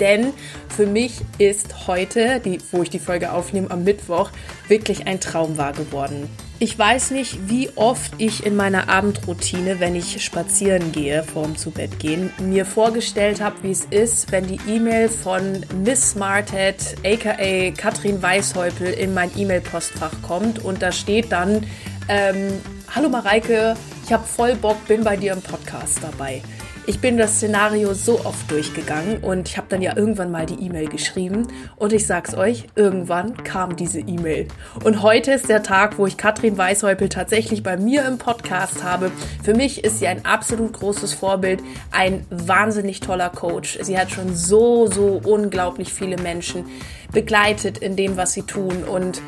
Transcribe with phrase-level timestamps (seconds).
[0.00, 0.32] Denn
[0.68, 4.30] für mich ist heute, die, wo ich die Folge aufnehme am Mittwoch,
[4.68, 6.28] wirklich ein Traum wahr geworden.
[6.58, 11.72] Ich weiß nicht, wie oft ich in meiner Abendroutine, wenn ich spazieren gehe, vorm zu
[11.72, 17.72] Bett gehen, mir vorgestellt habe, wie es ist, wenn die E-Mail von Miss Smarthead, aka
[17.72, 21.66] Katrin Weishäupel, in mein E-Mail-Postfach kommt und da steht dann,
[22.08, 22.60] ähm,
[22.94, 26.42] Hallo Mareike, ich habe voll Bock, bin bei dir im Podcast dabei.
[26.84, 30.66] Ich bin das Szenario so oft durchgegangen und ich habe dann ja irgendwann mal die
[30.66, 31.46] E-Mail geschrieben
[31.76, 34.48] und ich sag's euch, irgendwann kam diese E-Mail.
[34.82, 39.12] Und heute ist der Tag, wo ich Katrin Weishäupel tatsächlich bei mir im Podcast habe.
[39.44, 43.78] Für mich ist sie ein absolut großes Vorbild, ein wahnsinnig toller Coach.
[43.80, 46.64] Sie hat schon so, so unglaublich viele Menschen
[47.12, 49.22] begleitet in dem, was sie tun und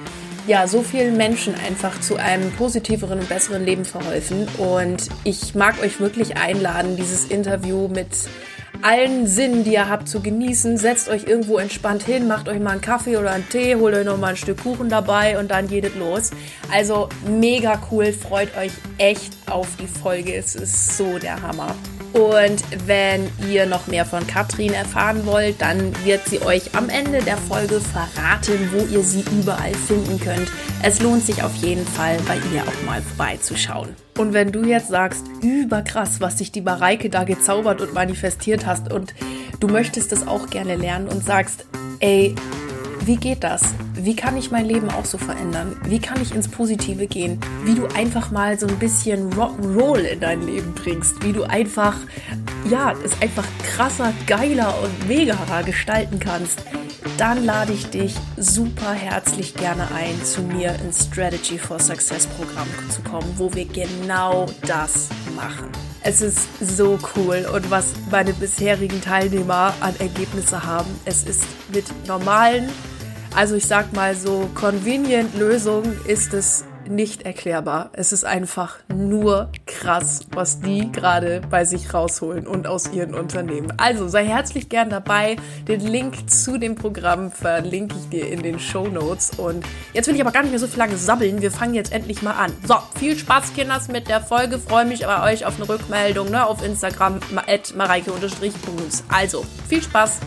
[0.46, 4.46] ja, so vielen Menschen einfach zu einem positiveren und besseren Leben verholfen.
[4.58, 8.08] Und ich mag euch wirklich einladen, dieses Interview mit
[8.82, 10.76] allen Sinnen, die ihr habt, zu genießen.
[10.76, 14.04] Setzt euch irgendwo entspannt hin, macht euch mal einen Kaffee oder einen Tee, holt euch
[14.04, 16.30] noch mal ein Stück Kuchen dabei und dann geht es los.
[16.70, 20.34] Also mega cool, freut euch echt auf die Folge.
[20.34, 21.74] Es ist so der Hammer.
[22.14, 27.18] Und wenn ihr noch mehr von Katrin erfahren wollt, dann wird sie euch am Ende
[27.18, 30.48] der Folge verraten, wo ihr sie überall finden könnt.
[30.84, 33.96] Es lohnt sich auf jeden Fall, bei ihr auch mal vorbeizuschauen.
[34.16, 38.92] Und wenn du jetzt sagst, überkrass, was sich die Mareike da gezaubert und manifestiert hast
[38.92, 39.12] und
[39.58, 41.66] du möchtest das auch gerne lernen und sagst,
[41.98, 42.36] ey,
[43.06, 43.62] wie geht das?
[43.94, 45.76] Wie kann ich mein Leben auch so verändern?
[45.84, 47.38] Wie kann ich ins Positive gehen?
[47.64, 51.22] Wie du einfach mal so ein bisschen Rock'n'Roll in dein Leben bringst?
[51.22, 51.96] Wie du einfach,
[52.70, 56.62] ja, es einfach krasser, geiler und megarer gestalten kannst?
[57.18, 62.68] Dann lade ich dich super herzlich gerne ein, zu mir ins Strategy for Success Programm
[62.88, 65.68] zu kommen, wo wir genau das machen.
[66.02, 71.84] Es ist so cool und was meine bisherigen Teilnehmer an Ergebnisse haben, es ist mit
[72.06, 72.68] normalen
[73.34, 77.90] also ich sag mal so, convenient Lösung ist es nicht erklärbar.
[77.92, 83.72] Es ist einfach nur krass, was die gerade bei sich rausholen und aus ihren Unternehmen.
[83.76, 85.36] Also sei herzlich gern dabei.
[85.66, 89.32] Den Link zu dem Programm verlinke ich dir in den Show Notes.
[89.36, 91.40] Und jetzt will ich aber gar nicht mehr so viel lange sabbeln.
[91.40, 92.52] Wir fangen jetzt endlich mal an.
[92.66, 94.58] So, viel Spaß, Kinders, mit der Folge.
[94.58, 99.04] Freue mich bei euch auf eine Rückmeldung ne, auf Instagram at mareike-bruns.
[99.08, 100.20] Also, viel Spaß.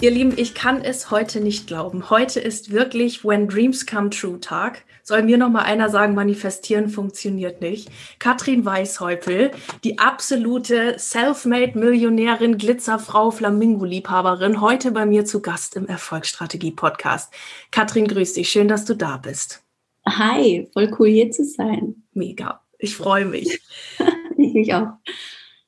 [0.00, 2.08] Ihr Lieben, ich kann es heute nicht glauben.
[2.08, 4.84] Heute ist wirklich When Dreams Come True Tag.
[5.02, 7.90] Soll mir noch mal einer sagen, manifestieren funktioniert nicht.
[8.20, 9.50] Katrin Weishäupel,
[9.82, 17.34] die absolute Selfmade Millionärin, Glitzerfrau, Flamingo-Liebhaberin, heute bei mir zu Gast im Erfolgsstrategie-Podcast.
[17.72, 18.50] Katrin, grüß dich.
[18.50, 19.64] Schön, dass du da bist.
[20.06, 22.04] Hi, voll cool hier zu sein.
[22.12, 22.62] Mega.
[22.78, 23.60] Ich freue mich.
[24.38, 24.92] ich mich auch.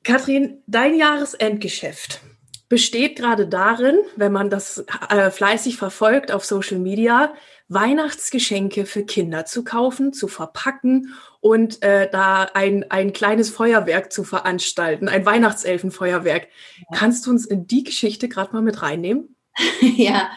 [0.05, 2.21] Katrin, dein Jahresendgeschäft
[2.71, 7.33] besteht gerade darin, wenn man das äh, fleißig verfolgt auf Social Media,
[7.67, 14.23] Weihnachtsgeschenke für Kinder zu kaufen, zu verpacken und äh, da ein, ein kleines Feuerwerk zu
[14.23, 16.47] veranstalten, ein Weihnachtselfenfeuerwerk.
[16.77, 16.97] Ja.
[16.97, 19.35] Kannst du uns in die Geschichte gerade mal mit reinnehmen?
[19.81, 20.31] ja,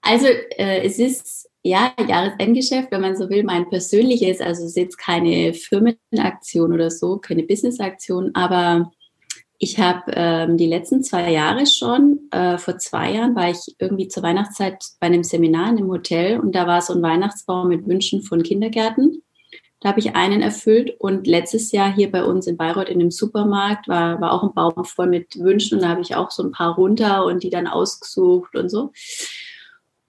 [0.00, 4.76] also äh, es ist ja Jahresendgeschäft, wenn man so will, mein persönliches, also es ist
[4.78, 8.90] jetzt keine Firmenaktion oder so, keine Businessaktion, aber
[9.58, 14.08] ich habe ähm, die letzten zwei Jahre schon, äh, vor zwei Jahren war ich irgendwie
[14.08, 17.86] zur Weihnachtszeit bei einem Seminar in einem Hotel und da war so ein Weihnachtsbaum mit
[17.86, 19.22] Wünschen von Kindergärten.
[19.80, 23.10] Da habe ich einen erfüllt und letztes Jahr hier bei uns in Bayreuth in dem
[23.10, 26.44] Supermarkt war, war auch ein Baum voll mit Wünschen und da habe ich auch so
[26.44, 28.92] ein paar runter und die dann ausgesucht und so.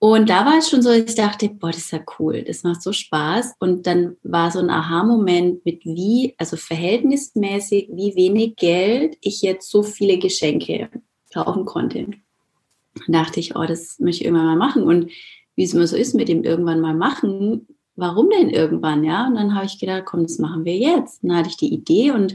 [0.06, 2.82] Und da war es schon so, ich dachte, boah, das ist ja cool, das macht
[2.82, 3.54] so Spaß.
[3.58, 9.70] Und dann war so ein Aha-Moment mit wie, also verhältnismäßig, wie wenig Geld ich jetzt
[9.70, 10.90] so viele Geschenke
[11.32, 12.08] kaufen konnte.
[13.06, 14.82] Da dachte ich, oh, das möchte ich irgendwann mal machen.
[14.82, 15.10] Und
[15.56, 17.66] wie es immer so ist mit dem irgendwann mal machen,
[17.96, 19.26] warum denn irgendwann, ja?
[19.26, 21.22] Und dann habe ich gedacht, komm, das machen wir jetzt.
[21.22, 22.34] Und dann hatte ich die Idee und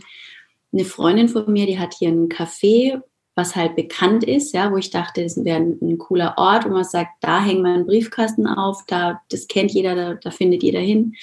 [0.73, 3.03] eine Freundin von mir, die hat hier einen Café
[3.39, 6.83] was halt bekannt ist, ja, wo ich dachte, das wäre ein, cooler Ort, wo man
[6.83, 10.81] sagt, da hängen wir einen Briefkasten auf, da, das kennt jeder, da, da findet jeder
[10.81, 11.15] hin.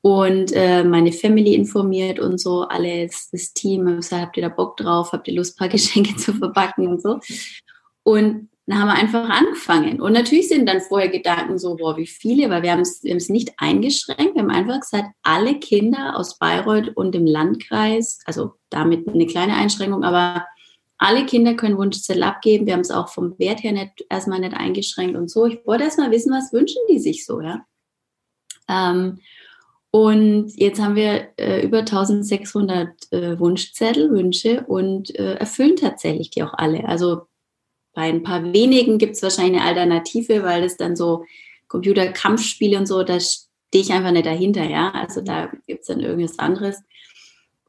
[0.00, 4.76] Und äh, meine Family informiert und so, alles, das Team, gesagt, habt ihr da Bock
[4.76, 7.20] drauf, habt ihr Lust, ein paar Geschenke zu verpacken und so.
[8.02, 10.00] Und dann haben wir einfach angefangen.
[10.00, 13.12] Und natürlich sind dann vorher Gedanken so, boah, wie viele, weil wir haben es, wir
[13.12, 14.34] haben es nicht eingeschränkt.
[14.34, 19.54] Wir haben einfach gesagt, alle Kinder aus Bayreuth und dem Landkreis, also damit eine kleine
[19.54, 20.44] Einschränkung, aber
[20.98, 22.66] alle Kinder können Wunschzettel abgeben.
[22.66, 25.46] Wir haben es auch vom Wert her nicht, erstmal nicht eingeschränkt und so.
[25.46, 27.64] Ich wollte erstmal wissen, was wünschen die sich so, ja.
[28.68, 29.20] Ähm,
[29.90, 36.42] und jetzt haben wir äh, über 1600 äh, Wunschzettel, Wünsche und äh, erfüllen tatsächlich die
[36.42, 36.86] auch alle.
[36.86, 37.22] Also
[37.94, 41.24] bei ein paar wenigen gibt es wahrscheinlich eine Alternative, weil es dann so
[41.68, 44.90] Computerkampfspiele und so, da stehe ich einfach nicht dahinter, ja.
[44.90, 46.82] Also da gibt es dann irgendwas anderes.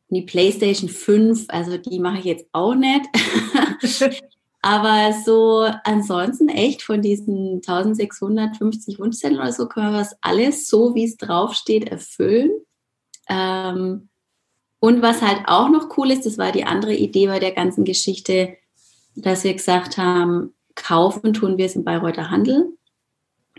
[0.09, 3.06] Die PlayStation 5, also die mache ich jetzt auch nicht.
[4.61, 10.95] Aber so ansonsten echt von diesen 1650 Wunschzetteln oder so können wir was alles so,
[10.95, 12.51] wie es draufsteht, erfüllen.
[13.29, 14.09] Ähm,
[14.79, 17.85] und was halt auch noch cool ist, das war die andere Idee bei der ganzen
[17.85, 18.57] Geschichte,
[19.15, 22.73] dass wir gesagt haben, kaufen tun wir es im Bayreuther Handel.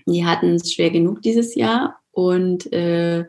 [0.07, 3.27] Die hatten es schwer genug dieses Jahr und äh,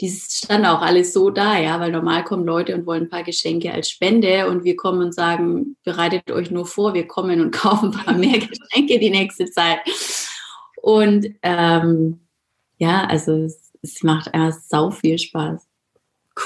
[0.00, 3.22] die stand auch alles so da, ja, weil normal kommen Leute und wollen ein paar
[3.22, 7.50] Geschenke als Spende und wir kommen und sagen, bereitet euch nur vor, wir kommen und
[7.52, 9.78] kaufen ein paar mehr Geschenke die nächste Zeit.
[10.82, 12.20] Und ähm,
[12.78, 15.66] ja, also es, es macht einfach sau viel Spaß.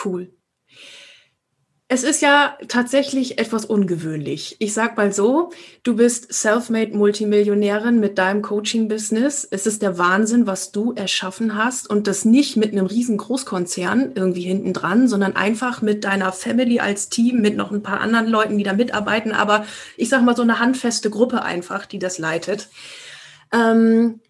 [0.05, 0.33] Cool.
[1.93, 4.55] Es ist ja tatsächlich etwas ungewöhnlich.
[4.61, 5.51] Ich sag mal so,
[5.83, 9.49] du bist self-made Multimillionärin mit deinem Coaching-Business.
[9.51, 14.13] Es ist der Wahnsinn, was du erschaffen hast und das nicht mit einem riesen Großkonzern
[14.15, 18.29] irgendwie hinten dran, sondern einfach mit deiner Family als Team, mit noch ein paar anderen
[18.29, 19.33] Leuten, die da mitarbeiten.
[19.33, 19.67] Aber
[19.97, 22.69] ich sag mal so eine handfeste Gruppe einfach, die das leitet.
[23.53, 24.21] Ähm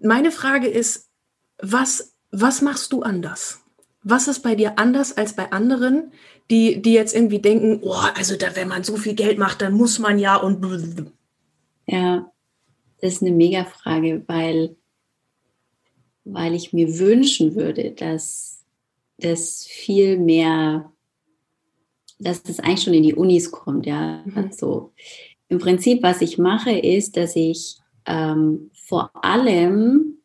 [0.00, 1.10] meine Frage ist,
[1.58, 3.63] was, was machst du anders?
[4.04, 6.12] Was ist bei dir anders als bei anderen,
[6.50, 9.72] die, die jetzt irgendwie denken, oh, also da, wenn man so viel Geld macht, dann
[9.72, 11.10] muss man ja und.
[11.86, 12.30] Ja,
[13.00, 14.76] das ist eine Mega-Frage, weil,
[16.24, 18.64] weil ich mir wünschen würde, dass
[19.18, 20.92] das viel mehr,
[22.18, 24.22] dass das eigentlich schon in die Unis kommt, ja.
[24.24, 24.36] Mhm.
[24.36, 24.92] Also
[25.48, 30.18] im Prinzip, was ich mache, ist, dass ich ähm, vor allem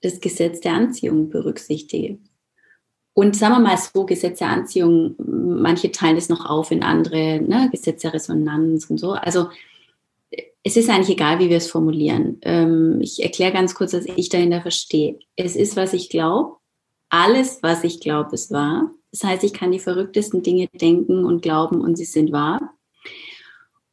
[0.00, 2.18] das Gesetz der Anziehung berücksichtige.
[3.18, 7.40] Und sagen wir mal so, Gesetz der Anziehung, manche teilen es noch auf in andere,
[7.40, 9.10] ne, Gesetz der Resonanz und so.
[9.10, 9.48] Also
[10.62, 12.38] es ist eigentlich egal, wie wir es formulieren.
[12.42, 15.18] Ähm, ich erkläre ganz kurz, was ich dahinter verstehe.
[15.34, 16.58] Es ist, was ich glaube.
[17.08, 18.92] Alles, was ich glaube, ist wahr.
[19.10, 22.72] Das heißt, ich kann die verrücktesten Dinge denken und glauben und sie sind wahr.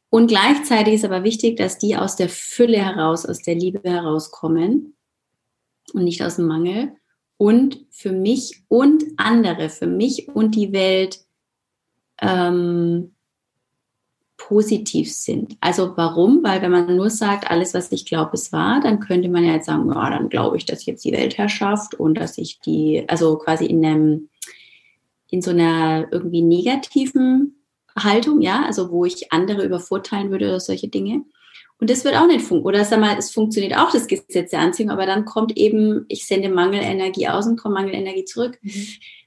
[0.08, 4.94] Und gleichzeitig ist aber wichtig, dass die aus der Fülle heraus, aus der Liebe herauskommen
[5.94, 6.92] und nicht aus dem Mangel
[7.38, 11.20] und für mich und andere, für mich und die Welt
[12.20, 13.12] ähm,
[14.36, 15.56] positiv sind.
[15.60, 16.42] Also warum?
[16.42, 19.54] Weil wenn man nur sagt, alles, was ich glaube, es war, dann könnte man ja
[19.54, 23.36] jetzt sagen, ja, dann glaube ich, dass jetzt die Weltherrschaft und dass ich die, also
[23.38, 24.28] quasi in einem,
[25.30, 27.56] in so einer irgendwie negativen
[27.98, 31.24] Haltung, ja, also wo ich andere übervorteilen würde oder solche Dinge.
[31.78, 32.66] Und das wird auch nicht funktionieren.
[32.66, 36.26] Oder sag mal, es funktioniert auch das Gesetz der Anziehung, aber dann kommt eben, ich
[36.26, 38.58] sende Mangelenergie aus und komme Mangelenergie zurück.
[38.62, 38.86] Mhm.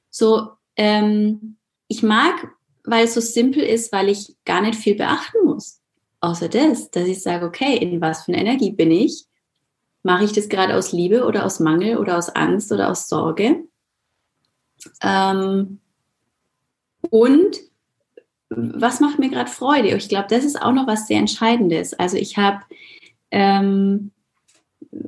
[0.09, 1.57] So, ähm,
[1.87, 2.49] ich mag,
[2.83, 5.79] weil es so simpel ist, weil ich gar nicht viel beachten muss.
[6.21, 9.25] Außer das, dass ich sage, okay, in was für einer Energie bin ich?
[10.01, 13.63] Mache ich das gerade aus Liebe oder aus Mangel oder aus Angst oder aus Sorge?
[15.01, 15.79] Ähm,
[17.09, 17.57] und
[18.49, 19.89] was macht mir gerade Freude?
[19.95, 21.93] Ich glaube, das ist auch noch was sehr Entscheidendes.
[21.93, 22.61] Also ich habe
[23.31, 24.11] ähm,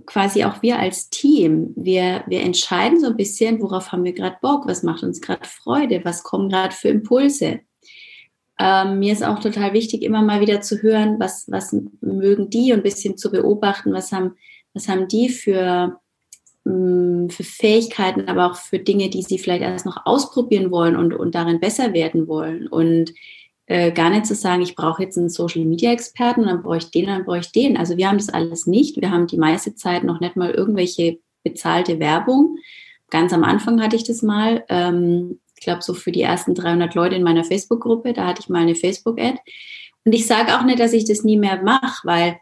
[0.05, 4.37] quasi auch wir als Team, wir, wir entscheiden so ein bisschen, worauf haben wir gerade
[4.41, 7.61] Bock, was macht uns gerade Freude, was kommen gerade für Impulse.
[8.59, 12.71] Ähm, mir ist auch total wichtig, immer mal wieder zu hören, was, was mögen die
[12.73, 14.35] und ein bisschen zu beobachten, was haben,
[14.73, 15.99] was haben die für,
[16.63, 21.33] für Fähigkeiten, aber auch für Dinge, die sie vielleicht erst noch ausprobieren wollen und, und
[21.33, 22.67] darin besser werden wollen.
[22.67, 23.13] Und
[23.65, 26.91] äh, gar nicht zu sagen, ich brauche jetzt einen Social Media Experten, dann brauche ich
[26.91, 27.77] den, dann brauche ich den.
[27.77, 29.01] Also wir haben das alles nicht.
[29.01, 32.57] Wir haben die meiste Zeit noch nicht mal irgendwelche bezahlte Werbung.
[33.09, 34.63] Ganz am Anfang hatte ich das mal.
[34.69, 38.49] Ähm, ich glaube, so für die ersten 300 Leute in meiner Facebook-Gruppe, da hatte ich
[38.49, 39.39] mal eine Facebook-Ad.
[40.03, 42.39] Und ich sage auch nicht, dass ich das nie mehr mache, weil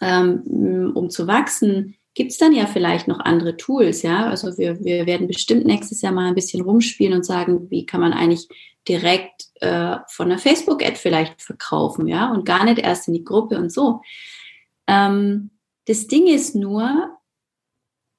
[0.00, 4.26] ähm, um zu wachsen, gibt es dann ja vielleicht noch andere Tools, ja.
[4.26, 8.00] Also wir, wir werden bestimmt nächstes Jahr mal ein bisschen rumspielen und sagen, wie kann
[8.00, 8.48] man eigentlich
[8.88, 13.56] direkt äh, von einer Facebook-Ad vielleicht verkaufen, ja, und gar nicht erst in die Gruppe
[13.58, 14.00] und so.
[14.86, 15.50] Ähm,
[15.86, 17.16] das Ding ist nur,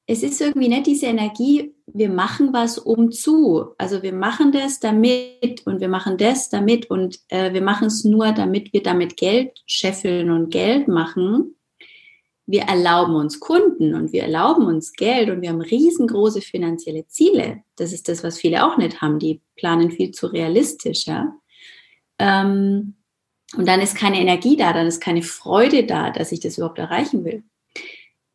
[0.06, 3.74] es ist irgendwie nicht diese Energie, wir machen was um zu.
[3.78, 8.04] Also wir machen das damit und wir machen das damit und äh, wir machen es
[8.04, 11.56] nur, damit wir damit Geld scheffeln und Geld machen.
[12.46, 17.64] Wir erlauben uns Kunden und wir erlauben uns Geld und wir haben riesengroße finanzielle Ziele.
[17.78, 19.20] Das ist das, was viele auch nicht haben.
[19.20, 21.34] Die planen viel zu realistisch, ja.
[22.20, 22.96] Ähm,
[23.56, 26.80] und dann ist keine Energie da, dann ist keine Freude da, dass ich das überhaupt
[26.80, 27.44] erreichen will.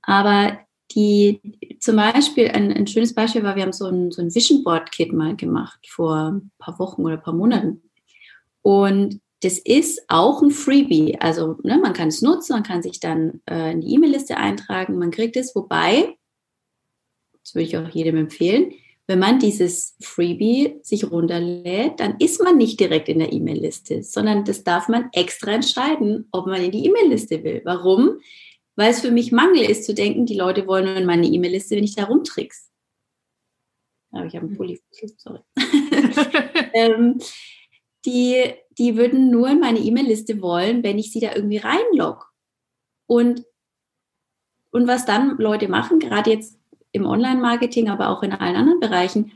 [0.03, 0.59] Aber
[0.93, 1.41] die
[1.81, 4.91] zum Beispiel, ein, ein schönes Beispiel war, wir haben so ein, so ein Vision Board
[4.91, 7.83] Kit mal gemacht vor ein paar Wochen oder ein paar Monaten.
[8.62, 11.18] Und das ist auch ein Freebie.
[11.21, 14.99] Also ne, man kann es nutzen, man kann sich dann äh, in die E-Mail-Liste eintragen,
[14.99, 15.54] man kriegt es.
[15.54, 16.16] Wobei,
[17.42, 18.73] das würde ich auch jedem empfehlen,
[19.07, 24.45] wenn man dieses Freebie sich runterlädt, dann ist man nicht direkt in der E-Mail-Liste, sondern
[24.45, 27.62] das darf man extra entscheiden, ob man in die E-Mail-Liste will.
[27.64, 28.21] Warum?
[28.78, 31.75] weil es für mich Mangel ist zu denken, die Leute wollen nur in meine E-Mail-Liste,
[31.75, 32.68] wenn ich da rumtrickse.
[34.12, 34.57] Aber ich habe einen hm.
[34.57, 34.80] Pulli,
[35.16, 35.40] sorry.
[36.75, 37.18] ähm,
[38.05, 42.25] die, die würden nur in meine E-Mail-Liste wollen, wenn ich sie da irgendwie reinlogge.
[43.07, 43.45] Und,
[44.71, 46.59] und was dann Leute machen, gerade jetzt
[46.93, 49.33] im Online-Marketing, aber auch in allen anderen Bereichen,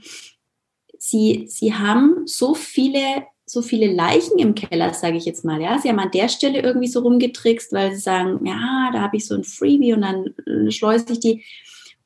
[0.98, 5.60] sie, sie haben so viele so viele Leichen im Keller, sage ich jetzt mal.
[5.60, 9.18] Ja, sie haben an der Stelle irgendwie so rumgetrickst, weil sie sagen, ja, da habe
[9.18, 11.44] ich so ein Freebie und dann äh, schleuse ich die.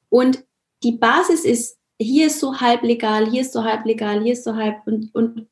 [0.08, 0.44] Und
[0.82, 4.44] die Basis ist, hier ist so halb legal, hier ist so halb legal, hier ist
[4.44, 5.46] so halb und, und,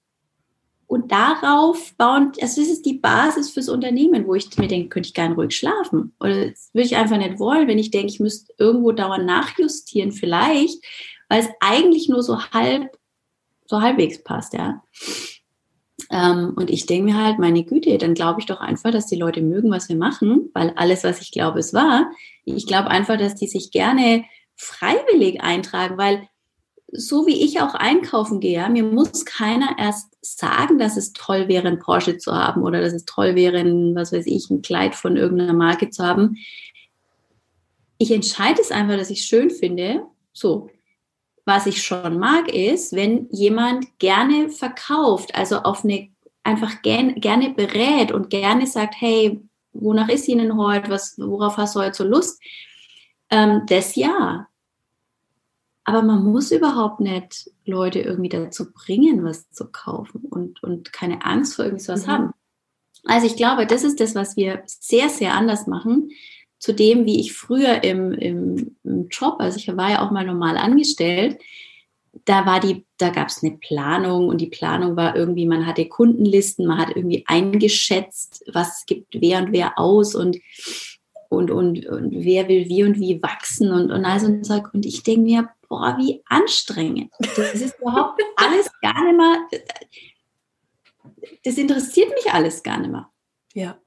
[0.94, 5.08] und darauf bauen, also das ist die Basis fürs Unternehmen, wo ich mir denke, könnte
[5.08, 6.14] ich gerne ruhig schlafen.
[6.20, 10.12] Oder das würde ich einfach nicht wollen, wenn ich denke, ich müsste irgendwo dauernd nachjustieren,
[10.12, 10.80] vielleicht,
[11.28, 12.96] weil es eigentlich nur so halb,
[13.66, 14.84] so halbwegs passt, ja.
[16.10, 19.16] Ähm, und ich denke mir halt, meine Güte, dann glaube ich doch einfach, dass die
[19.16, 22.08] Leute mögen, was wir machen, weil alles, was ich glaube, es war.
[22.44, 24.24] Ich glaube einfach, dass die sich gerne
[24.54, 26.28] freiwillig eintragen, weil
[26.96, 31.48] so wie ich auch einkaufen gehe, ja, mir muss keiner erst sagen, dass es toll
[31.48, 34.62] wäre, ein Porsche zu haben oder dass es toll wäre, ein, was weiß ich, ein
[34.62, 36.36] Kleid von irgendeiner Marke zu haben.
[37.98, 40.02] Ich entscheide es einfach, dass ich es schön finde.
[40.32, 40.70] So,
[41.44, 46.08] was ich schon mag, ist, wenn jemand gerne verkauft, also auf eine
[46.44, 49.40] einfach gern, gerne berät und gerne sagt, hey,
[49.72, 52.40] wonach ist Ihnen heute, was, worauf hast du heute so Lust?
[53.30, 54.46] Ähm, das ja.
[55.84, 61.24] Aber man muss überhaupt nicht Leute irgendwie dazu bringen, was zu kaufen und, und keine
[61.24, 62.10] Angst vor irgendwas mhm.
[62.10, 62.30] haben.
[63.04, 66.10] Also ich glaube, das ist das, was wir sehr, sehr anders machen
[66.58, 70.24] zu dem, wie ich früher im, im, im Job, also ich war ja auch mal
[70.24, 71.38] normal angestellt,
[72.24, 75.86] da war die, da gab es eine Planung und die Planung war irgendwie, man hatte
[75.86, 80.38] Kundenlisten, man hat irgendwie eingeschätzt, was gibt wer und wer aus und
[81.28, 84.72] und, und, und wer will wie und wie wachsen und, und all so ein Zeug.
[84.72, 87.12] Und ich denke mir, boah, wie anstrengend.
[87.18, 89.48] Das ist überhaupt alles gar nicht mehr,
[91.44, 93.10] das interessiert mich alles gar nicht mehr.
[93.54, 93.78] Ja,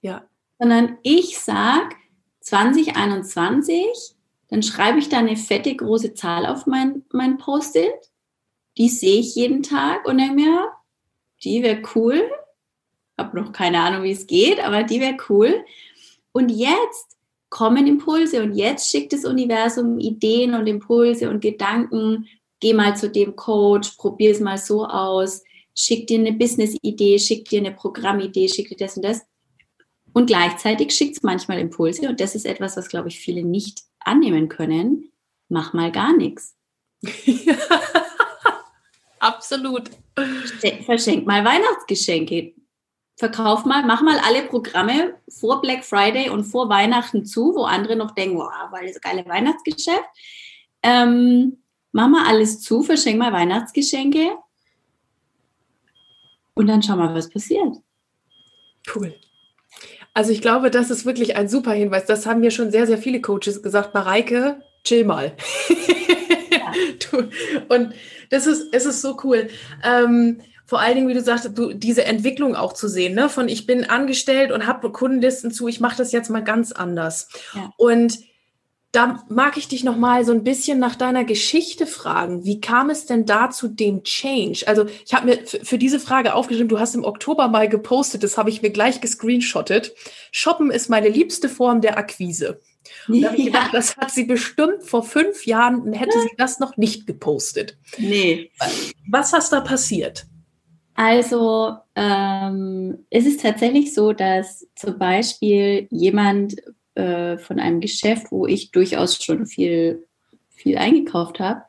[0.00, 0.24] ja.
[0.58, 1.94] Sondern ich sage,
[2.40, 4.16] 2021,
[4.48, 8.10] dann schreibe ich da eine fette große Zahl auf mein, mein Post-it.
[8.76, 10.72] Die sehe ich jeden Tag und denke mir,
[11.44, 12.30] die wäre cool.
[13.16, 15.64] Habe noch keine Ahnung, wie es geht, aber die wäre cool.
[16.32, 17.16] Und jetzt
[17.50, 22.26] kommen Impulse und jetzt schickt das Universum Ideen und Impulse und Gedanken.
[22.60, 25.42] Geh mal zu dem Coach, probier es mal so aus,
[25.74, 29.22] schick dir eine Business-Idee, schick dir eine Programmidee, schick dir das und das.
[30.12, 33.82] Und gleichzeitig schickt es manchmal Impulse und das ist etwas, was, glaube ich, viele nicht
[34.00, 35.12] annehmen können.
[35.48, 36.54] Mach mal gar nichts.
[39.18, 39.90] Absolut.
[40.84, 42.54] Verschenk mal Weihnachtsgeschenke.
[43.20, 47.94] Verkauf mal, mach mal alle Programme vor Black Friday und vor Weihnachten zu, wo andere
[47.94, 50.08] noch denken, wow, weil das geile Weihnachtsgeschäft.
[50.82, 51.58] Ähm,
[51.92, 54.38] mach mal alles zu, verschenk mal Weihnachtsgeschenke
[56.54, 57.76] und dann schau mal, was passiert.
[58.94, 59.14] Cool.
[60.14, 62.06] Also ich glaube, das ist wirklich ein super Hinweis.
[62.06, 63.92] Das haben mir schon sehr, sehr viele Coaches gesagt.
[63.92, 65.36] Mareike, chill mal.
[66.50, 66.72] Ja.
[67.68, 67.94] und
[68.30, 69.50] das ist, es ist so cool.
[69.84, 73.28] Ähm, vor allen Dingen, wie du sagst, du, diese Entwicklung auch zu sehen, ne?
[73.28, 77.28] von ich bin angestellt und habe Kundenlisten zu, ich mache das jetzt mal ganz anders.
[77.56, 77.72] Ja.
[77.76, 78.20] Und
[78.92, 82.44] da mag ich dich noch mal so ein bisschen nach deiner Geschichte fragen.
[82.44, 84.62] Wie kam es denn da zu dem Change?
[84.68, 88.38] Also ich habe mir für diese Frage aufgeschrieben, du hast im Oktober mal gepostet, das
[88.38, 89.92] habe ich mir gleich gescreenshottet.
[90.30, 92.60] Shoppen ist meine liebste Form der Akquise.
[93.08, 93.50] Und da habe ich ja.
[93.54, 97.76] gedacht, das hat sie bestimmt vor fünf Jahren, hätte sie das noch nicht gepostet.
[97.98, 98.52] Nee.
[99.08, 100.26] Was hast da passiert?
[101.02, 106.56] Also ähm, es ist tatsächlich so, dass zum Beispiel jemand
[106.94, 110.06] äh, von einem Geschäft, wo ich durchaus schon viel,
[110.50, 111.62] viel eingekauft habe,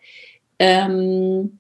[0.60, 1.60] Ähm,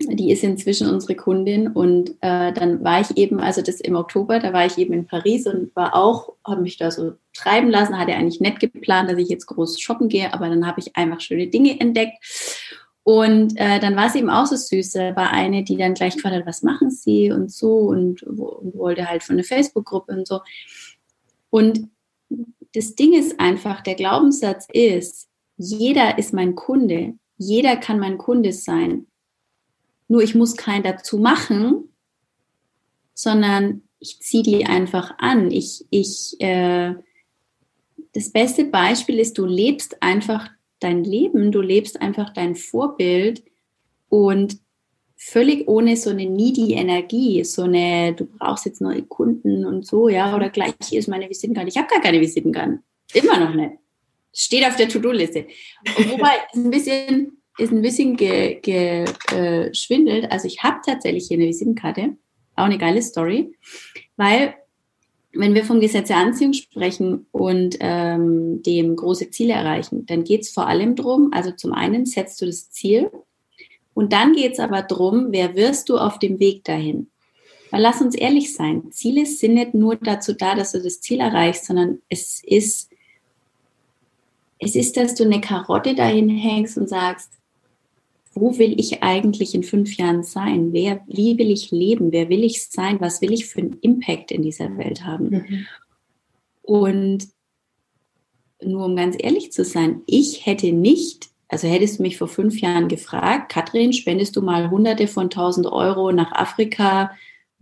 [0.00, 4.40] die ist inzwischen unsere Kundin und äh, dann war ich eben, also das im Oktober,
[4.40, 7.96] da war ich eben in Paris und war auch, habe mich da so treiben lassen,
[7.96, 11.20] hatte eigentlich nett geplant, dass ich jetzt groß shoppen gehe, aber dann habe ich einfach
[11.20, 12.18] schöne Dinge entdeckt
[13.08, 16.16] und äh, dann war es eben auch so süß, da war eine, die dann gleich
[16.16, 20.26] gefragt hat, was machen Sie und so und, und wollte halt von der Facebook-Gruppe und
[20.26, 20.40] so.
[21.48, 21.88] Und
[22.74, 28.52] das Ding ist einfach, der Glaubenssatz ist, jeder ist mein Kunde, jeder kann mein Kunde
[28.52, 29.06] sein.
[30.08, 31.94] Nur ich muss keinen dazu machen,
[33.14, 35.52] sondern ich ziehe die einfach an.
[35.52, 36.96] Ich, ich, äh,
[38.14, 43.42] das beste Beispiel ist, du lebst einfach dein Leben, du lebst einfach dein Vorbild
[44.08, 44.58] und
[45.16, 50.08] völlig ohne so eine needy Energie, so eine, du brauchst jetzt neue Kunden und so,
[50.08, 51.68] ja, oder gleich hier ist meine Visitenkarte.
[51.68, 52.80] Ich habe gar keine Visitenkarte.
[53.14, 53.72] Immer noch nicht.
[54.34, 55.46] Steht auf der To-Do-Liste.
[56.10, 58.62] Wobei, ist ein bisschen, ist ein bisschen geschwindelt.
[58.62, 59.04] Ge,
[59.34, 62.16] äh, also ich habe tatsächlich hier eine Visitenkarte,
[62.54, 63.56] auch eine geile Story,
[64.16, 64.54] weil
[65.36, 70.42] wenn wir vom Gesetz der Anziehung sprechen und ähm, dem große Ziele erreichen, dann geht
[70.42, 73.10] es vor allem darum, also zum einen setzt du das Ziel
[73.94, 77.10] und dann geht es aber darum, wer wirst du auf dem Weg dahin?
[77.70, 81.20] Weil lass uns ehrlich sein, Ziele sind nicht nur dazu da, dass du das Ziel
[81.20, 82.90] erreichst, sondern es ist,
[84.58, 87.30] es ist, dass du eine Karotte dahin hängst und sagst,
[88.36, 90.72] wo will ich eigentlich in fünf Jahren sein?
[90.72, 92.12] Wer, wie will ich leben?
[92.12, 93.00] Wer will ich sein?
[93.00, 95.28] Was will ich für einen Impact in dieser Welt haben?
[95.30, 95.66] Mhm.
[96.62, 97.28] Und
[98.62, 102.60] nur um ganz ehrlich zu sein, ich hätte nicht, also hättest du mich vor fünf
[102.60, 107.12] Jahren gefragt, Katrin, spendest du mal Hunderte von tausend Euro nach Afrika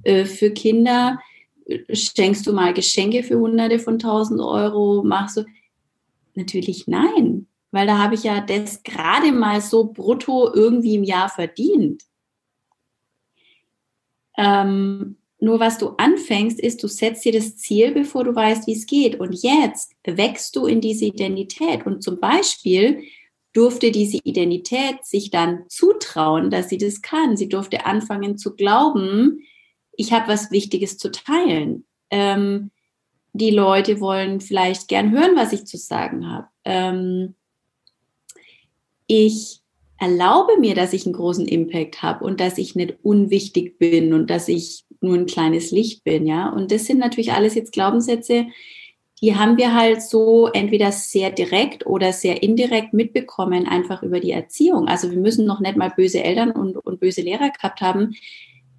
[0.02, 1.20] äh, für Kinder?
[1.92, 5.04] Schenkst du mal Geschenke für Hunderte von tausend Euro?
[5.04, 5.44] Machst du?
[6.34, 11.28] Natürlich nein weil da habe ich ja das gerade mal so brutto irgendwie im Jahr
[11.28, 12.04] verdient.
[14.38, 18.74] Ähm, nur was du anfängst, ist, du setzt dir das Ziel, bevor du weißt, wie
[18.74, 19.18] es geht.
[19.18, 21.84] Und jetzt wächst du in diese Identität.
[21.84, 23.02] Und zum Beispiel
[23.52, 27.36] durfte diese Identität sich dann zutrauen, dass sie das kann.
[27.36, 29.40] Sie durfte anfangen zu glauben,
[29.96, 31.84] ich habe was Wichtiges zu teilen.
[32.10, 32.70] Ähm,
[33.32, 36.46] die Leute wollen vielleicht gern hören, was ich zu sagen habe.
[36.64, 37.34] Ähm,
[39.06, 39.60] ich
[39.98, 44.28] erlaube mir, dass ich einen großen Impact habe und dass ich nicht unwichtig bin und
[44.28, 46.48] dass ich nur ein kleines Licht bin, ja.
[46.48, 48.46] Und das sind natürlich alles jetzt Glaubenssätze,
[49.20, 54.32] die haben wir halt so entweder sehr direkt oder sehr indirekt mitbekommen, einfach über die
[54.32, 54.88] Erziehung.
[54.88, 58.14] Also wir müssen noch nicht mal böse Eltern und, und böse Lehrer gehabt haben.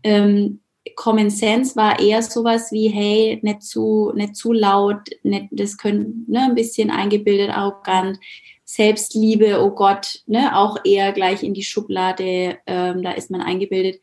[0.03, 0.59] Ähm,
[0.95, 6.25] Common Sense war eher sowas wie, hey, nicht zu, nicht zu laut, nicht, das können
[6.27, 8.19] ne, ein bisschen eingebildet, arrogant,
[8.65, 14.01] Selbstliebe, oh Gott, ne, auch eher gleich in die Schublade, ähm, da ist man eingebildet.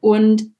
[0.00, 0.52] Und,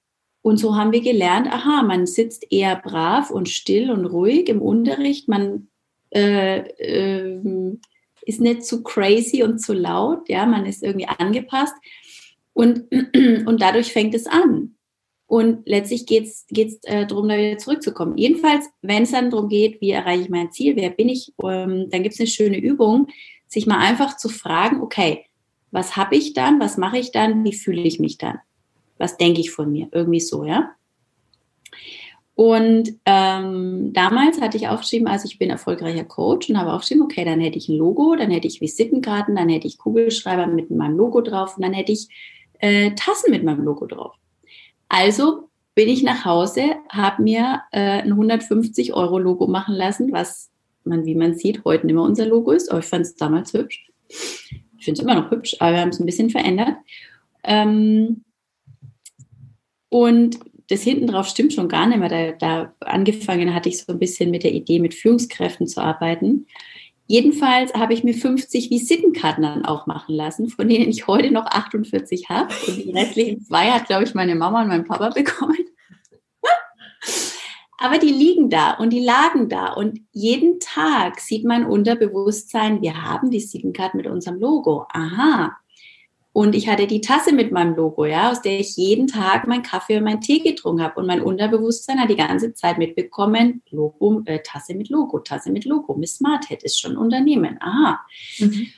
[0.42, 4.60] und so haben wir gelernt, aha, man sitzt eher brav und still und ruhig im
[4.60, 5.68] Unterricht, man
[6.10, 7.40] äh, äh,
[8.22, 11.74] ist nicht zu crazy und zu laut, ja, man ist irgendwie angepasst.
[12.52, 12.84] Und,
[13.46, 14.74] und dadurch fängt es an.
[15.28, 16.46] Und letztlich geht es
[16.84, 18.16] äh, darum, da wieder zurückzukommen.
[18.16, 21.90] Jedenfalls, wenn es dann darum geht, wie erreiche ich mein Ziel, wer bin ich, ähm,
[21.90, 23.08] dann gibt es eine schöne Übung,
[23.46, 25.26] sich mal einfach zu fragen, okay,
[25.70, 28.38] was habe ich dann, was mache ich dann, wie fühle ich mich dann?
[28.96, 29.88] Was denke ich von mir?
[29.92, 30.70] Irgendwie so, ja.
[32.34, 37.26] Und ähm, damals hatte ich aufgeschrieben, also ich bin erfolgreicher Coach und habe aufgeschrieben, okay,
[37.26, 40.96] dann hätte ich ein Logo, dann hätte ich Visitenkarten, dann hätte ich Kugelschreiber mit meinem
[40.96, 42.08] Logo drauf und dann hätte ich
[42.60, 44.14] äh, Tassen mit meinem Logo drauf.
[44.88, 50.50] Also bin ich nach Hause, habe mir äh, ein 150 Euro Logo machen lassen, was
[50.84, 53.52] man, wie man sieht, heute nicht mehr unser Logo ist, aber ich fand es damals
[53.52, 53.90] hübsch.
[54.08, 56.76] Ich finde es immer noch hübsch, aber wir haben es ein bisschen verändert.
[57.44, 58.24] Ähm,
[59.88, 62.08] und das hinten drauf stimmt schon gar nicht mehr.
[62.08, 66.46] Da, da angefangen hatte ich so ein bisschen mit der Idee, mit Führungskräften zu arbeiten.
[67.10, 71.46] Jedenfalls habe ich mir 50 Visitenkarten dann auch machen lassen, von denen ich heute noch
[71.46, 72.52] 48 habe.
[72.66, 75.56] Und die restlichen zwei hat, glaube ich, meine Mama und mein Papa bekommen.
[77.78, 79.72] Aber die liegen da und die lagen da.
[79.72, 84.84] Und jeden Tag sieht mein Unterbewusstsein, wir haben Visitenkarten mit unserem Logo.
[84.92, 85.56] Aha,
[86.38, 89.64] und ich hatte die Tasse mit meinem Logo, ja, aus der ich jeden Tag meinen
[89.64, 91.00] Kaffee und meinen Tee getrunken habe.
[91.00, 95.64] Und mein Unterbewusstsein hat die ganze Zeit mitbekommen, Logo, äh, Tasse mit Logo, Tasse mit
[95.64, 95.96] Logo.
[95.96, 97.58] Miss Smarthead ist schon ein Unternehmen.
[97.60, 98.06] Aha.
[98.38, 98.68] Mhm.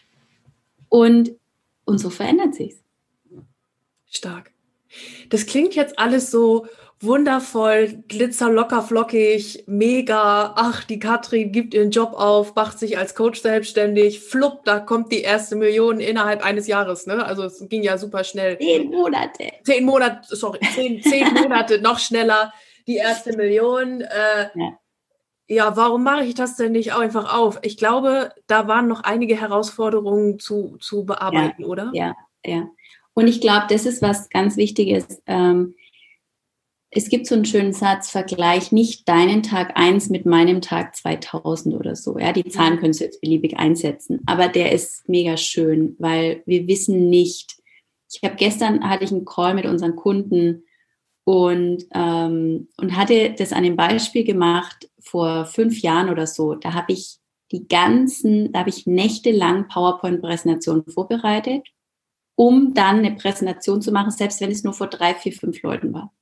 [0.88, 1.32] Und,
[1.84, 2.82] und so verändert sich's.
[4.06, 4.52] Stark.
[5.28, 6.66] Das klingt jetzt alles so
[7.00, 10.52] wundervoll, glitzer locker flockig, mega.
[10.54, 14.20] Ach, die Katrin gibt ihren Job auf, macht sich als Coach selbstständig.
[14.20, 17.06] Flupp, da kommt die erste Million innerhalb eines Jahres.
[17.06, 17.24] Ne?
[17.24, 18.58] Also es ging ja super schnell.
[18.58, 19.50] Zehn Monate.
[19.64, 22.52] Zehn Monate, sorry, zehn, zehn Monate noch schneller
[22.86, 24.02] die erste Million.
[24.02, 24.78] Äh, ja.
[25.48, 27.58] ja, warum mache ich das denn nicht einfach auf?
[27.62, 31.90] Ich glaube, da waren noch einige Herausforderungen zu, zu bearbeiten, ja, oder?
[31.94, 32.68] Ja, ja.
[33.14, 35.22] Und ich glaube, das ist was ganz Wichtiges.
[35.26, 35.74] Ähm,
[36.92, 41.76] es gibt so einen schönen Satz, vergleich nicht deinen Tag 1 mit meinem Tag 2000
[41.76, 42.18] oder so.
[42.18, 46.66] Ja, die Zahlen können du jetzt beliebig einsetzen, aber der ist mega schön, weil wir
[46.66, 47.56] wissen nicht.
[48.12, 50.64] Ich habe gestern hatte ich einen Call mit unseren Kunden
[51.22, 56.56] und, ähm, und hatte das an dem Beispiel gemacht vor fünf Jahren oder so.
[56.56, 57.18] Da habe ich
[57.52, 61.68] die ganzen, da habe ich nächtelang PowerPoint-Präsentationen vorbereitet,
[62.34, 65.92] um dann eine Präsentation zu machen, selbst wenn es nur vor drei, vier, fünf Leuten
[65.92, 66.12] war.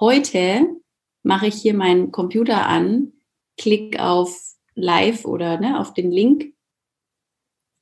[0.00, 0.76] Heute
[1.24, 3.12] mache ich hier meinen Computer an,
[3.56, 6.54] klick auf Live oder ne, auf den Link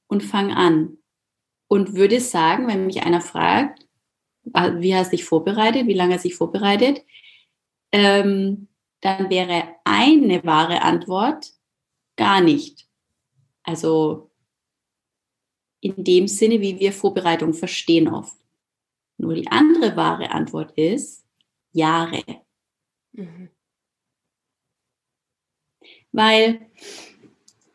[0.09, 0.99] und fange an.
[1.69, 3.87] Und würde sagen, wenn mich einer fragt,
[4.45, 7.05] wie hast du dich vorbereitet, wie lange du dich vorbereitet,
[7.93, 8.69] ähm,
[9.01, 11.53] dann wäre eine wahre Antwort
[12.17, 12.89] gar nicht.
[13.63, 14.31] Also
[15.81, 18.37] in dem Sinne, wie wir Vorbereitung verstehen oft.
[19.19, 21.26] Nur die andere wahre Antwort ist,
[21.77, 22.23] Jahre.
[23.13, 23.51] Mhm.
[26.13, 26.71] Weil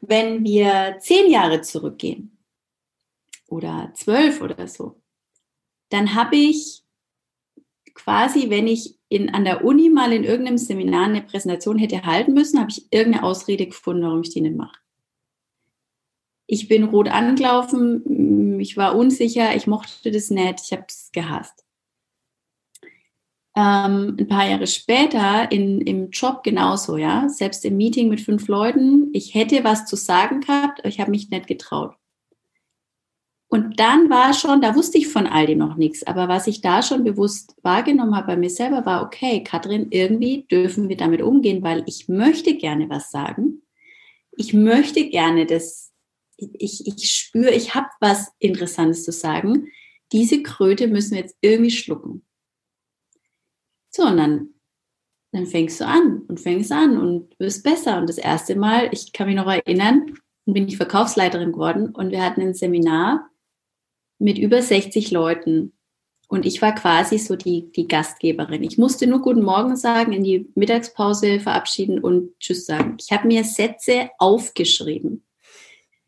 [0.01, 2.37] wenn wir zehn Jahre zurückgehen
[3.47, 5.01] oder zwölf oder so,
[5.89, 6.83] dann habe ich
[7.93, 12.33] quasi, wenn ich in, an der Uni mal in irgendeinem Seminar eine Präsentation hätte halten
[12.33, 14.79] müssen, habe ich irgendeine Ausrede gefunden, warum ich die nicht mache.
[16.47, 21.63] Ich bin rot angelaufen, ich war unsicher, ich mochte das nicht, ich habe es gehasst
[23.61, 27.29] ähm, ein paar Jahre später in, im Job genauso, ja.
[27.29, 31.11] Selbst im Meeting mit fünf Leuten, ich hätte was zu sagen gehabt, aber ich habe
[31.11, 31.95] mich nicht getraut.
[33.47, 36.61] Und dann war schon, da wusste ich von all dem noch nichts, aber was ich
[36.61, 41.21] da schon bewusst wahrgenommen habe bei mir selber, war, okay, Katrin, irgendwie dürfen wir damit
[41.21, 43.61] umgehen, weil ich möchte gerne was sagen.
[44.31, 45.91] Ich möchte gerne das,
[46.37, 49.67] ich, ich spüre, ich habe was Interessantes zu sagen.
[50.13, 52.23] Diese Kröte müssen wir jetzt irgendwie schlucken.
[53.91, 54.53] So, und dann,
[55.33, 57.97] dann fängst du an und fängst an und wirst besser.
[57.97, 62.23] Und das erste Mal, ich kann mich noch erinnern, bin ich Verkaufsleiterin geworden und wir
[62.23, 63.29] hatten ein Seminar
[64.17, 65.73] mit über 60 Leuten.
[66.27, 68.63] Und ich war quasi so die, die Gastgeberin.
[68.63, 72.95] Ich musste nur Guten Morgen sagen, in die Mittagspause verabschieden und Tschüss sagen.
[73.01, 75.25] Ich habe mir Sätze aufgeschrieben.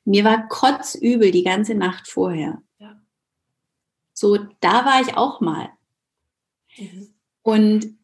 [0.05, 2.61] Mir war kotzübel die ganze Nacht vorher.
[2.79, 3.01] Ja.
[4.13, 5.69] So, da war ich auch mal.
[6.77, 7.12] Mhm.
[7.43, 7.97] Und,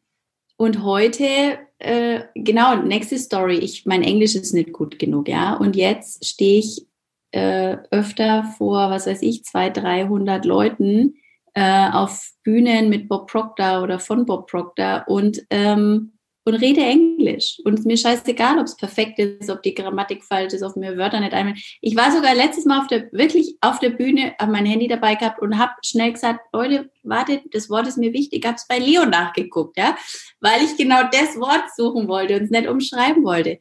[0.58, 3.58] und heute, äh, genau, nächste Story.
[3.58, 5.56] Ich, mein Englisch ist nicht gut genug, ja.
[5.56, 6.86] Und jetzt stehe ich
[7.32, 11.16] äh, öfter vor, was weiß ich, zwei, 300 Leuten
[11.54, 16.14] äh, auf Bühnen mit Bob Proctor oder von Bob Proctor und ähm,
[16.46, 17.60] und rede Englisch.
[17.64, 21.20] Und mir scheißegal, ob es perfekt ist, ob die Grammatik falsch ist, ob mir Wörter
[21.20, 21.56] nicht einmal.
[21.82, 25.16] Ich war sogar letztes Mal auf der, wirklich auf der Bühne, habe mein Handy dabei
[25.16, 28.40] gehabt und habe schnell gesagt, Leute, wartet, das Wort ist mir wichtig.
[28.40, 29.98] Ich habe es bei Leo nachgeguckt, ja,
[30.40, 33.60] weil ich genau das Wort suchen wollte und es nicht umschreiben wollte.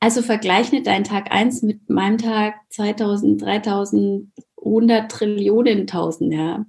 [0.00, 6.66] Also vergleich nicht deinen Tag 1 mit meinem Tag 2000, 3000, 100 Trillionen, 1000, ja.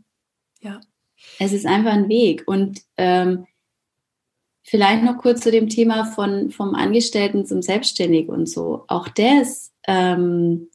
[0.62, 0.82] Ja.
[1.38, 3.46] Es ist einfach ein Weg und ähm,
[4.70, 8.84] Vielleicht noch kurz zu dem Thema von, vom Angestellten zum Selbstständigen und so.
[8.88, 10.70] Auch das, ähm,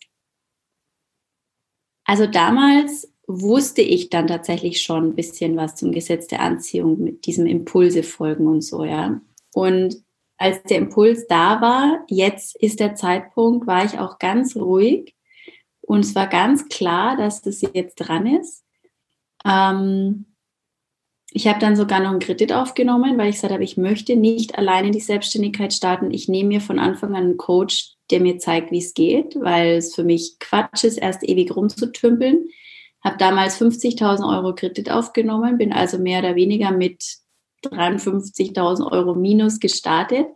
[2.05, 7.25] also damals wusste ich dann tatsächlich schon ein bisschen was zum Gesetz der Anziehung mit
[7.27, 9.21] diesem Impulse folgen und so, ja.
[9.53, 10.03] Und
[10.39, 15.15] als der Impuls da war, jetzt ist der Zeitpunkt, war ich auch ganz ruhig
[15.83, 18.65] und es war ganz klar, dass das jetzt dran ist.
[19.45, 20.34] Ähm,
[21.37, 24.57] ich habe dann sogar noch einen Kredit aufgenommen, weil ich gesagt habe, ich möchte nicht
[24.57, 26.13] alleine die Selbstständigkeit starten.
[26.13, 29.73] Ich nehme mir von Anfang an einen Coach, der mir zeigt, wie es geht, weil
[29.73, 32.45] es für mich Quatsch ist, erst ewig rumzutümpeln.
[33.03, 37.03] Habe damals 50.000 Euro Kredit aufgenommen, bin also mehr oder weniger mit
[37.65, 40.29] 53.000 Euro minus gestartet.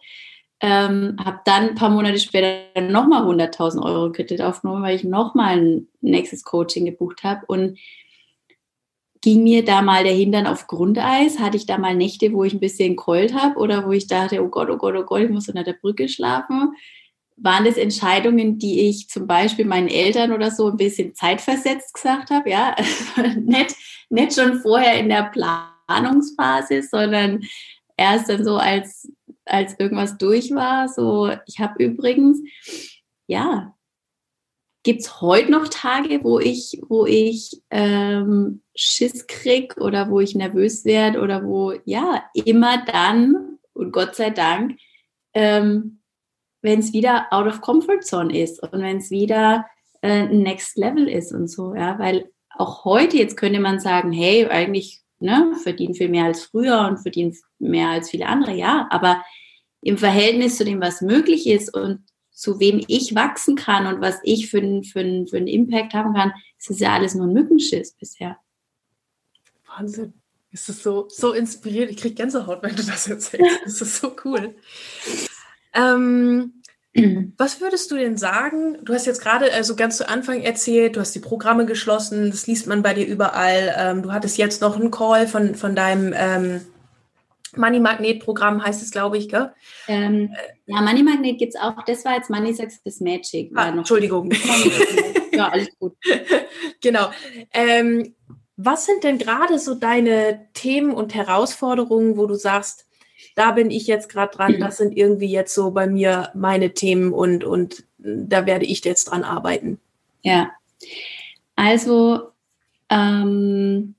[0.61, 5.59] Ähm, habe dann ein paar Monate später nochmal 100.000 Euro Kredit aufgenommen, weil ich nochmal
[5.59, 7.47] ein nächstes Coaching gebucht habe.
[7.47, 7.79] Und
[9.29, 11.39] ging mir da mal der Hintern auf Grundeis?
[11.39, 14.43] Hatte ich da mal Nächte, wo ich ein bisschen geheult habe oder wo ich dachte,
[14.43, 16.73] oh Gott, oh Gott, oh Gott, ich muss unter der Brücke schlafen?
[17.41, 22.31] waren das Entscheidungen, die ich zum Beispiel meinen Eltern oder so ein bisschen zeitversetzt gesagt
[22.31, 22.75] habe, ja,
[23.37, 23.77] nicht,
[24.11, 27.43] nicht schon vorher in der Planungsphase, sondern
[27.97, 29.13] erst dann so als,
[29.45, 32.41] als irgendwas durch war, so, ich habe übrigens,
[33.29, 33.73] ja,
[34.83, 40.35] gibt es heute noch Tage, wo ich, wo ich ähm, Schiss krieg oder wo ich
[40.35, 44.79] nervös werde oder wo, ja, immer dann, und Gott sei Dank,
[45.35, 46.01] ähm,
[46.63, 49.67] wenn es wieder out of comfort zone ist und wenn es wieder
[50.03, 54.47] äh, next level ist und so, ja, weil auch heute jetzt könnte man sagen, hey,
[54.47, 59.23] eigentlich ne, verdienen viel mehr als früher und verdienen mehr als viele andere, ja, aber
[59.81, 62.01] im Verhältnis zu dem, was möglich ist und
[62.39, 66.15] zu wem ich wachsen kann und was ich für einen für für einen Impact haben
[66.15, 68.39] kann, ist es ja alles nur ein Mückenschiss bisher.
[69.67, 70.13] Wahnsinn.
[70.53, 71.91] Es ist so, so inspirierend.
[71.91, 73.61] Ich kriege Gänsehaut, wenn du das erzählst.
[73.65, 74.55] Das ist so cool.
[75.75, 76.63] Ähm,
[77.37, 78.79] was würdest du denn sagen?
[78.85, 82.47] Du hast jetzt gerade also ganz zu Anfang erzählt, du hast die Programme geschlossen, das
[82.47, 83.75] liest man bei dir überall.
[83.77, 86.61] Ähm, du hattest jetzt noch einen Call von, von deinem ähm,
[87.57, 89.53] Money Magnet Programm, heißt es, glaube ich, gell?
[89.87, 90.35] Ähm,
[90.67, 91.83] ja, Money Magnet gibt es auch.
[91.85, 93.51] Das war jetzt Money Success Magic.
[93.55, 94.31] Ah, Entschuldigung.
[95.33, 95.97] ja, alles gut.
[96.81, 97.11] genau.
[97.53, 98.15] Ähm,
[98.57, 102.87] was sind denn gerade so deine Themen und Herausforderungen, wo du sagst,
[103.35, 107.13] da bin ich jetzt gerade dran, das sind irgendwie jetzt so bei mir meine Themen
[107.13, 109.81] und, und da werde ich jetzt dran arbeiten.
[110.23, 110.51] Ja,
[111.55, 112.31] also
[112.91, 113.95] ähm,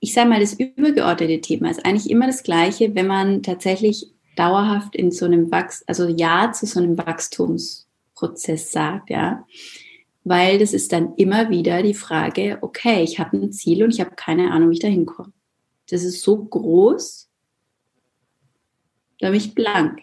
[0.00, 4.94] ich sage mal, das übergeordnete Thema ist eigentlich immer das gleiche, wenn man tatsächlich dauerhaft
[4.94, 9.44] in so einem Wachs, also Ja zu so einem Wachstumsprozess sagt, ja
[10.28, 14.00] weil das ist dann immer wieder die Frage, okay, ich habe ein Ziel und ich
[14.00, 15.32] habe keine Ahnung, wie ich da hinkomme.
[15.90, 17.28] Das ist so groß,
[19.20, 20.02] da bin ich blank.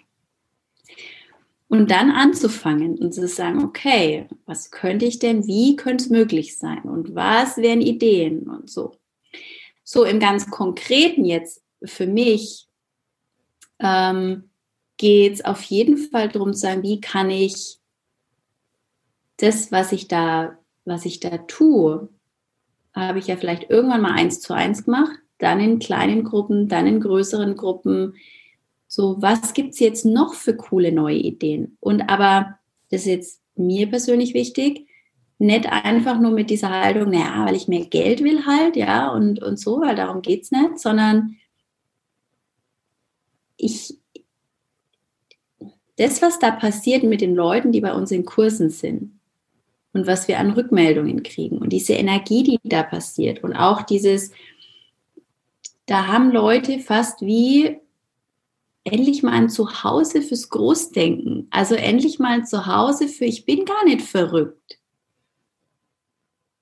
[1.68, 6.58] Und dann anzufangen und zu sagen, okay, was könnte ich denn, wie könnte es möglich
[6.58, 8.96] sein und was wären Ideen und so.
[9.86, 12.68] So im ganz Konkreten jetzt für mich
[13.80, 14.50] ähm,
[14.98, 17.78] geht es auf jeden Fall darum zu sagen, wie kann ich
[19.38, 22.10] das, was ich da, was ich da tue,
[22.94, 26.88] habe ich ja vielleicht irgendwann mal eins zu eins gemacht, dann in kleinen Gruppen, dann
[26.88, 28.16] in größeren Gruppen.
[28.88, 31.78] So, was gibt es jetzt noch für coole neue Ideen?
[31.80, 32.58] Und aber,
[32.90, 34.85] das ist jetzt mir persönlich wichtig,
[35.38, 39.42] nicht einfach nur mit dieser Haltung, naja, weil ich mehr Geld will halt, ja, und,
[39.44, 41.38] und so, weil darum geht es nicht, sondern
[43.58, 43.98] ich,
[45.98, 49.16] das, was da passiert mit den Leuten, die bei uns in Kursen sind,
[49.96, 54.32] und was wir an Rückmeldungen kriegen und diese Energie, die da passiert und auch dieses,
[55.86, 57.80] da haben Leute fast wie
[58.84, 63.86] endlich mal ein Zuhause fürs Großdenken, also endlich mal ein Zuhause für ich bin gar
[63.86, 64.80] nicht verrückt.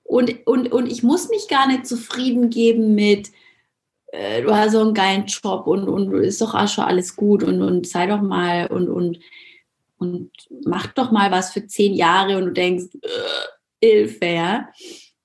[0.04, 3.32] Und, und, und ich muss mich gar nicht zufrieden geben mit,
[4.12, 7.42] äh, du hast so einen geilen Job und, und ist doch auch schon alles gut
[7.42, 9.18] und, und sei doch mal und, und
[10.04, 10.30] und
[10.64, 13.08] mach doch mal was für zehn Jahre und du denkst, äh,
[13.80, 14.68] Hilfe, ja.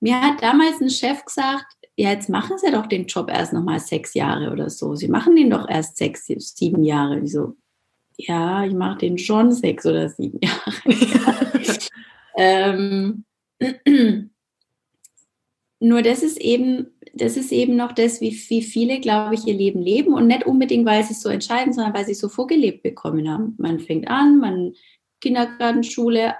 [0.00, 1.66] Mir hat damals ein Chef gesagt,
[1.96, 4.94] ja, jetzt machen Sie doch den Job erst noch mal sechs Jahre oder so.
[4.94, 7.20] Sie machen den doch erst sechs, sieben Jahre.
[7.20, 7.56] Ich so,
[8.16, 10.72] ja, ich mache den schon sechs oder sieben Jahre.
[12.36, 13.24] ähm,
[15.80, 19.54] nur das ist eben das ist eben noch das, wie, wie viele, glaube ich, ihr
[19.54, 22.28] Leben leben und nicht unbedingt, weil sie es so entscheiden, sondern weil sie es so
[22.28, 23.54] vorgelebt bekommen haben.
[23.58, 24.74] Man fängt an, man
[25.20, 26.34] Kindergarten, Schule,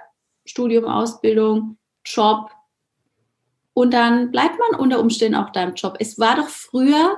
[0.45, 2.49] Studium, Ausbildung, Job
[3.73, 5.97] und dann bleibt man unter Umständen auch da im Job.
[5.99, 7.17] Es war doch früher,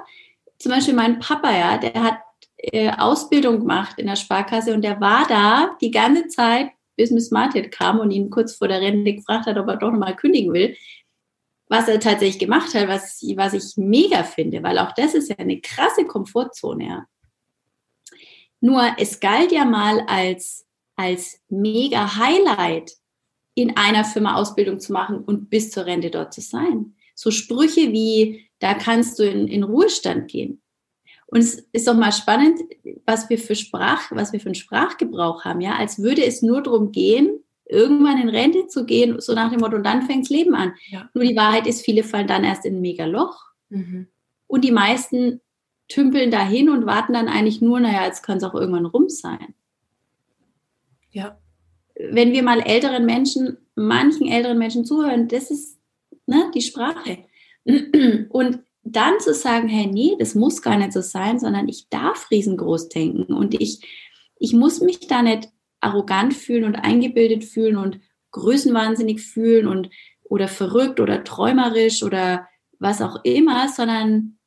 [0.59, 2.17] zum Beispiel mein Papa, ja, der hat
[2.57, 7.31] äh, Ausbildung gemacht in der Sparkasse und der war da die ganze Zeit, bis Miss
[7.31, 10.53] Martin kam und ihn kurz vor der Rente gefragt hat, ob er doch nochmal kündigen
[10.53, 10.75] will
[11.73, 15.37] was er tatsächlich gemacht hat, was, was ich mega finde, weil auch das ist ja
[15.37, 16.85] eine krasse Komfortzone.
[16.85, 17.07] Ja.
[18.61, 22.91] Nur es galt ja mal als, als mega Highlight,
[23.55, 26.95] in einer Firma Ausbildung zu machen und bis zur Rente dort zu sein.
[27.15, 30.61] So Sprüche wie, da kannst du in, in Ruhestand gehen.
[31.25, 32.59] Und es ist doch mal spannend,
[33.07, 36.61] was wir für Sprach, was wir für einen Sprachgebrauch haben, ja, als würde es nur
[36.61, 40.29] darum gehen, irgendwann in Rente zu gehen, so nach dem Motto, und dann fängt das
[40.29, 40.73] Leben an.
[40.87, 41.09] Ja.
[41.13, 43.37] Nur die Wahrheit ist, viele fallen dann erst in ein Megaloch.
[43.69, 44.07] Mhm.
[44.47, 45.41] Und die meisten
[45.87, 49.53] tümpeln dahin und warten dann eigentlich nur, naja, jetzt kann es auch irgendwann rum sein.
[51.11, 51.37] Ja.
[51.95, 55.79] Wenn wir mal älteren Menschen, manchen älteren Menschen zuhören, das ist
[56.25, 57.25] ne, die Sprache.
[58.29, 62.29] Und dann zu sagen, hey, nee, das muss gar nicht so sein, sondern ich darf
[62.31, 63.81] riesengroß denken und ich,
[64.39, 65.52] ich muss mich da nicht
[65.83, 67.99] arrogant fühlen und eingebildet fühlen und
[68.31, 69.89] größenwahnsinnig fühlen und
[70.23, 72.47] oder verrückt oder träumerisch oder
[72.79, 74.37] was auch immer, sondern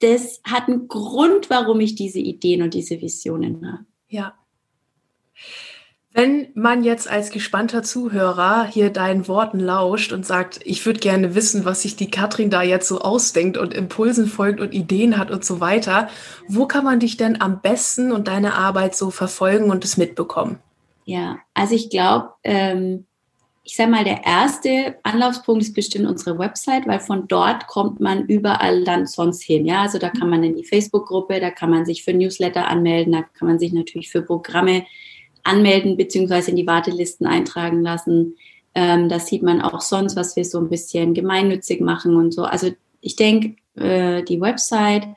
[0.00, 3.86] das hat einen Grund, warum ich diese Ideen und diese Visionen habe.
[4.08, 4.38] Ja.
[6.16, 11.34] Wenn man jetzt als gespannter Zuhörer hier deinen Worten lauscht und sagt, ich würde gerne
[11.34, 15.30] wissen, was sich die Katrin da jetzt so ausdenkt und Impulsen folgt und Ideen hat
[15.30, 16.08] und so weiter,
[16.48, 20.58] wo kann man dich denn am besten und deine Arbeit so verfolgen und es mitbekommen?
[21.04, 23.04] Ja, also ich glaube, ähm,
[23.62, 28.24] ich sage mal, der erste Anlaufspunkt ist bestimmt unsere Website, weil von dort kommt man
[28.24, 29.66] überall dann sonst hin.
[29.66, 33.12] Ja, also da kann man in die Facebook-Gruppe, da kann man sich für Newsletter anmelden,
[33.12, 34.86] da kann man sich natürlich für Programme
[35.46, 38.36] anmelden beziehungsweise in die Wartelisten eintragen lassen.
[38.74, 42.44] Ähm, das sieht man auch sonst, was wir so ein bisschen gemeinnützig machen und so.
[42.44, 45.08] Also ich denke, äh, die Website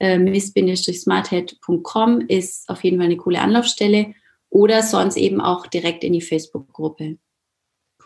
[0.00, 4.14] äh, miss-smarthead.com ist auf jeden Fall eine coole Anlaufstelle
[4.50, 7.16] oder sonst eben auch direkt in die Facebook-Gruppe.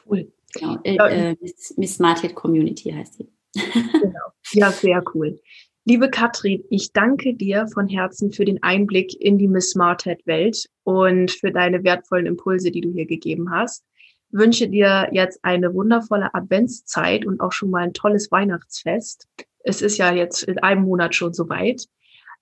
[0.06, 0.32] Cool.
[0.54, 3.28] Genau, äh, äh, Miss, Miss Smarthead Community heißt sie.
[3.54, 4.20] genau.
[4.52, 5.40] Ja, sehr cool.
[5.85, 10.68] Liebe Katrin, ich danke dir von Herzen für den Einblick in die Miss Smarthead Welt
[10.85, 13.85] und für deine wertvollen Impulse, die du hier gegeben hast.
[14.31, 19.27] Wünsche dir jetzt eine wundervolle Adventszeit und auch schon mal ein tolles Weihnachtsfest.
[19.64, 21.88] Es ist ja jetzt in einem Monat schon soweit.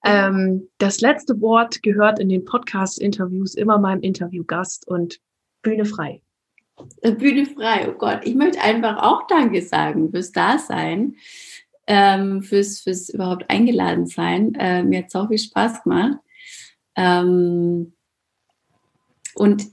[0.04, 5.18] Ähm, das letzte Wort gehört in den Podcast-Interviews immer meinem Interviewgast und
[5.62, 6.20] Bühne frei.
[7.02, 8.20] Bühne frei, oh Gott.
[8.24, 11.16] Ich möchte einfach auch Danke sagen fürs Dasein
[11.86, 14.54] ähm, fürs, fürs überhaupt eingeladen sein.
[14.54, 16.18] Äh, mir hat es auch viel Spaß gemacht.
[16.96, 17.92] Ähm,
[19.34, 19.66] und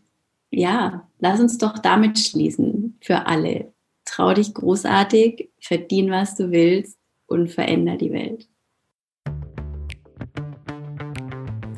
[0.50, 3.74] ja, lass uns doch damit schließen für alle.
[4.06, 8.48] Trau dich großartig, verdien, was du willst und veränder die Welt.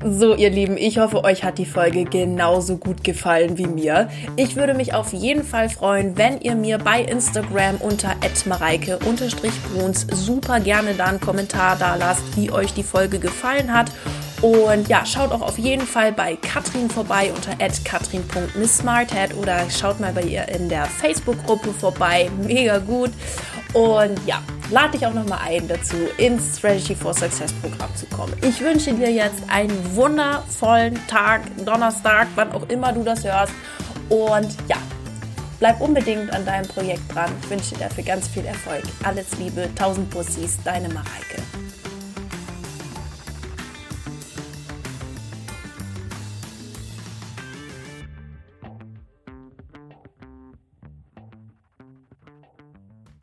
[0.02, 4.10] So, ihr Lieben, ich hoffe, euch hat die Folge genauso gut gefallen wie mir.
[4.38, 10.62] Ich würde mich auf jeden Fall freuen, wenn ihr mir bei Instagram unter mareike-bruns super
[10.62, 13.92] gerne da einen Kommentar da lasst, wie euch die Folge gefallen hat.
[14.42, 20.14] Und ja, schaut auch auf jeden Fall bei Katrin vorbei unter katrin.misssmarthead oder schaut mal
[20.14, 22.30] bei ihr in der Facebook-Gruppe vorbei.
[22.48, 23.12] Mega gut.
[23.74, 28.34] Und ja, lade dich auch nochmal ein dazu, ins Strategy for Success Programm zu kommen.
[28.42, 33.54] Ich wünsche dir jetzt einen wundervollen Tag, Donnerstag, wann auch immer du das hörst.
[34.10, 34.78] Und ja,
[35.60, 37.32] bleib unbedingt an deinem Projekt dran.
[37.44, 38.84] Ich wünsche dir dafür ganz viel Erfolg.
[39.04, 41.42] Alles Liebe, tausend Pussys, deine Mareike.